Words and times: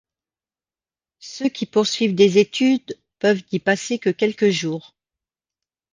Ceux 1.19 1.49
qui 1.49 1.67
poursuivent 1.67 2.15
des 2.15 2.39
études 2.39 2.97
peuvent 3.19 3.43
n’y 3.53 3.59
passer 3.59 3.99
que 3.99 4.09
quelques 4.09 4.49
jours. 4.49 4.95